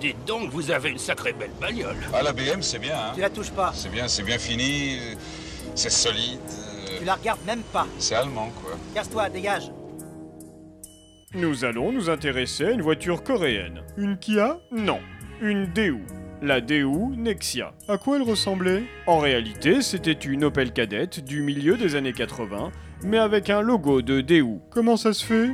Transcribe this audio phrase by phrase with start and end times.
[0.00, 1.96] Dites donc, vous avez une sacrée belle bagnole.
[2.14, 3.72] Ah, la BM, c'est bien, hein Tu la touches pas.
[3.74, 4.96] C'est bien, c'est bien fini,
[5.74, 7.86] c'est solide, euh, Tu la regardes même pas.
[7.98, 8.72] c'est allemand, quoi.
[8.94, 9.70] Casse-toi, dégage.
[11.34, 13.82] Nous allons nous intéresser à une voiture coréenne.
[13.96, 14.58] Une Kia?
[14.72, 14.98] Non,
[15.40, 16.00] une Daewoo.
[16.42, 17.74] La Daewoo Nexia.
[17.86, 18.84] À quoi elle ressemblait?
[19.06, 22.72] En réalité, c'était une Opel Kadett du milieu des années 80,
[23.04, 24.62] mais avec un logo de Daewoo.
[24.70, 25.50] Comment ça se fait?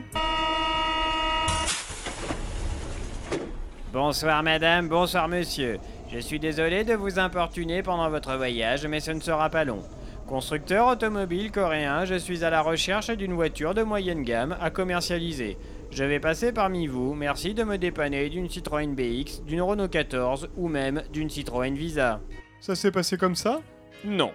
[3.96, 5.78] Bonsoir madame, bonsoir monsieur.
[6.12, 9.80] Je suis désolé de vous importuner pendant votre voyage, mais ce ne sera pas long.
[10.27, 15.56] Constructeur automobile coréen, je suis à la recherche d'une voiture de moyenne gamme à commercialiser.
[15.90, 20.51] Je vais passer parmi vous, merci de me dépanner d'une Citroën BX, d'une Renault 14
[20.59, 22.20] ou même d'une Citroën Visa.
[22.60, 23.62] Ça s'est passé comme ça?
[24.04, 24.32] Non.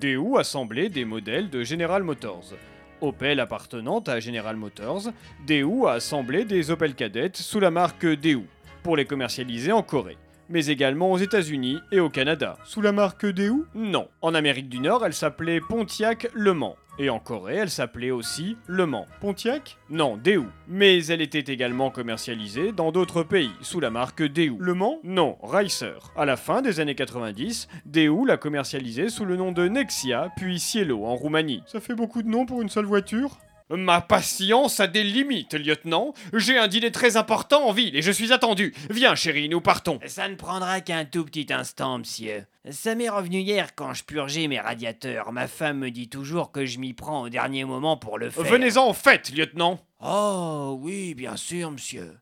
[0.00, 2.54] Daewoo assemblait des modèles de General Motors.
[3.00, 5.08] Opel appartenant à General Motors,
[5.48, 8.46] Daewoo a assemblé des Opel Kadett sous la marque Daewoo
[8.82, 12.56] pour les commercialiser en Corée, mais également aux États-Unis et au Canada.
[12.64, 14.08] Sous la marque Daewoo Non.
[14.22, 16.76] En Amérique du Nord, elle s'appelait Pontiac Le Mans.
[16.98, 19.06] Et en Corée, elle s'appelait aussi Le Mans.
[19.20, 19.78] Pontiac?
[19.88, 20.48] Non, Daewoo.
[20.68, 24.58] Mais elle était également commercialisée dans d'autres pays, sous la marque Daewoo.
[24.60, 24.98] Le Mans?
[25.02, 25.98] Non, Ricer.
[26.14, 30.60] À la fin des années 90, Daewoo l'a commercialisée sous le nom de Nexia, puis
[30.60, 31.62] Cielo en Roumanie.
[31.66, 33.38] Ça fait beaucoup de noms pour une seule voiture?
[33.70, 36.12] Ma patience a des limites, lieutenant.
[36.32, 38.74] J'ai un dîner très important en ville et je suis attendu.
[38.90, 40.00] Viens, chérie, nous partons.
[40.06, 42.46] Ça ne prendra qu'un tout petit instant, monsieur.
[42.68, 45.30] Ça m'est revenu hier quand je purgeais mes radiateurs.
[45.32, 48.42] Ma femme me dit toujours que je m'y prends au dernier moment pour le faire.
[48.42, 49.78] Venez-en en fait, lieutenant.
[50.00, 52.16] Oh, oui, bien sûr, monsieur.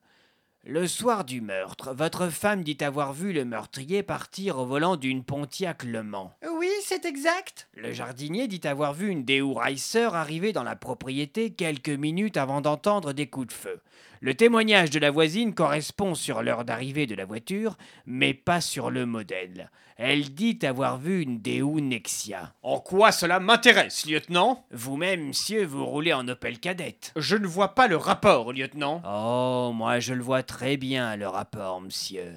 [0.70, 5.24] Le soir du meurtre, votre femme dit avoir vu le meurtrier partir au volant d'une
[5.24, 6.34] Pontiac Le Mans.
[6.58, 7.68] Oui, c'est exact.
[7.72, 9.24] Le jardinier dit avoir vu une
[9.56, 13.80] Ricer arriver dans la propriété quelques minutes avant d'entendre des coups de feu.
[14.20, 18.90] Le témoignage de la voisine correspond sur l'heure d'arrivée de la voiture, mais pas sur
[18.90, 19.70] le modèle.
[19.96, 22.52] Elle dit avoir vu une Daewoo Nexia.
[22.62, 24.64] En quoi cela m'intéresse, lieutenant?
[24.72, 27.12] Vous-même, monsieur, vous roulez en Opel Kadett.
[27.16, 29.02] Je ne vois pas le rapport, lieutenant.
[29.04, 32.34] Oh, moi je le vois très bien, le rapport, monsieur.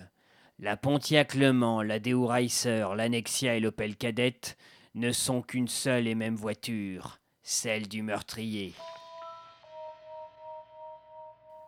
[0.59, 4.55] La Pontiac Le Mans, la Daewoo Ricer, la Nexia et l'Opel Kadett
[4.94, 8.73] ne sont qu'une seule et même voiture, celle du meurtrier.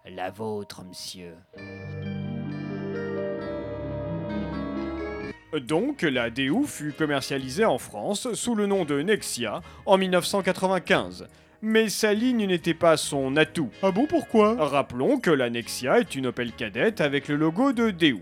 [0.05, 1.33] La vôtre, monsieur.
[5.65, 11.27] Donc, la Daewoo fut commercialisée en France sous le nom de Nexia en 1995.
[11.61, 13.69] Mais sa ligne n'était pas son atout.
[13.81, 14.55] Ah bon, pourquoi?
[14.55, 18.19] Rappelons que la Nexia est une Opel Kadett avec le logo de Daewoo.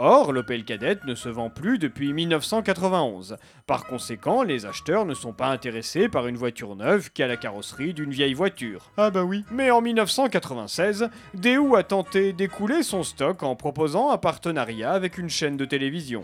[0.00, 3.36] Or, l'Opel Kadett ne se vend plus depuis 1991.
[3.66, 7.36] Par conséquent, les acheteurs ne sont pas intéressés par une voiture neuve qui a la
[7.36, 8.92] carrosserie d'une vieille voiture.
[8.96, 9.44] Ah bah oui.
[9.50, 15.28] Mais en 1996, Daewoo a tenté d'écouler son stock en proposant un partenariat avec une
[15.28, 16.22] chaîne de télévision.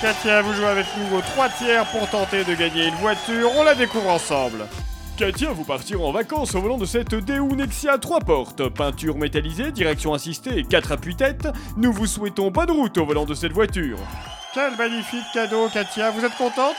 [0.00, 3.64] Katia, vous jouez avec nous aux 3 tiers pour tenter de gagner une voiture, on
[3.64, 4.64] la découvre ensemble.
[5.18, 8.68] Katia, vous partirez en vacances au volant de cette Daewoo Nexia 3 portes.
[8.68, 11.48] Peinture métallisée, direction assistée et 4 appuis-têtes.
[11.76, 13.98] Nous vous souhaitons bonne route au volant de cette voiture.
[14.54, 16.76] Quel magnifique cadeau, Katia, vous êtes contente?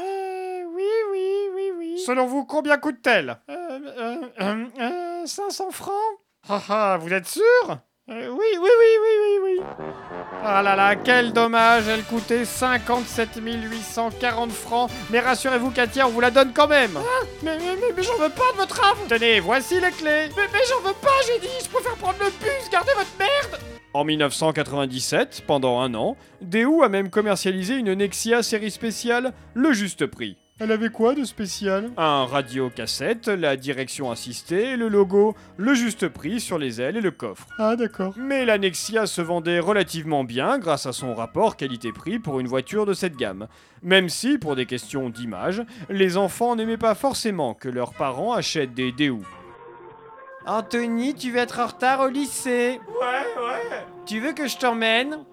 [0.00, 1.98] Euh, oui, oui, oui, oui.
[2.04, 3.38] Selon vous, combien coûte-t-elle?
[3.48, 5.94] Euh, euh, euh, euh, 500 francs?
[6.48, 7.42] Ah ah, vous êtes sûr?
[8.10, 9.35] Euh, oui, oui, oui, oui, oui.
[10.44, 14.90] Ah là là, quel dommage, elle coûtait 57 840 francs.
[15.10, 16.92] Mais rassurez-vous, Katia, on vous la donne quand même.
[17.42, 20.28] Mais, mais, mais, mais j'en veux pas de votre âme Tenez, voici les clés.
[20.36, 23.60] Mais, mais j'en veux pas, j'ai dit Je préfère prendre le bus, gardez votre merde
[23.92, 30.06] En 1997, pendant un an, Daewoo a même commercialisé une Nexia série spéciale, le juste
[30.06, 30.36] prix.
[30.58, 31.90] Elle avait quoi de spécial?
[31.98, 37.02] Un radio cassette, la direction assistée le logo le juste prix sur les ailes et
[37.02, 37.46] le coffre.
[37.58, 38.14] Ah d'accord.
[38.16, 42.86] Mais la Nexia se vendait relativement bien grâce à son rapport qualité-prix pour une voiture
[42.86, 43.48] de cette gamme.
[43.82, 48.72] Même si, pour des questions d'image, les enfants n'aimaient pas forcément que leurs parents achètent
[48.72, 49.26] des Daewoo.
[50.46, 52.80] Anthony, tu vas être en retard au lycée?
[52.88, 53.84] Ouais, ouais.
[54.06, 55.10] Tu veux que je t'emmène?
[55.10, 55.26] Non,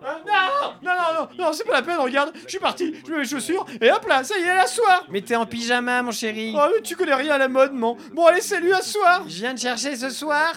[0.84, 3.26] non, non, non, non, c'est pas la peine, regarde, je suis parti, je mets mes
[3.26, 6.54] chaussures, et hop là, ça y est, la soir Mais t'es en pyjama, mon chéri.
[6.56, 9.36] Oh, mais tu connais rien à la mode, man Bon, allez, salut, à soir Je
[9.36, 10.54] viens te chercher ce soir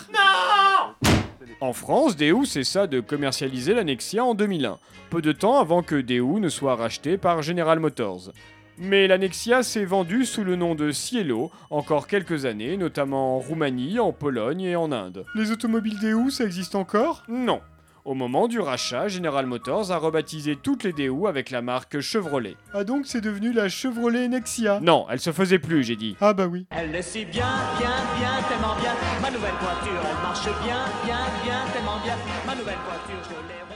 [1.61, 4.79] En France, Daewoo cessa de commercialiser la Nexia en 2001,
[5.11, 8.31] peu de temps avant que Daewoo ne soit racheté par General Motors.
[8.79, 13.39] Mais la Nexia s'est vendue sous le nom de Cielo encore quelques années, notamment en
[13.39, 15.25] Roumanie, en Pologne et en Inde.
[15.35, 17.23] Les automobiles Daewoo, ça existe encore?
[17.27, 17.63] Non.
[18.07, 22.55] Au moment du rachat, General Motors a rebaptisé toutes les DU avec la marque Chevrolet.
[22.73, 26.17] Ah donc c'est devenu la Chevrolet Nexia Non, elle se faisait plus, j'ai dit.
[26.21, 26.69] Ah bah oui.
[26.71, 27.49] Elle le sait bien,
[27.81, 28.93] bien, bien, tellement bien.
[29.21, 32.15] Ma nouvelle voiture, elle marche bien, bien, bien, tellement bien.
[32.47, 33.76] Ma nouvelle voiture, je l'ai.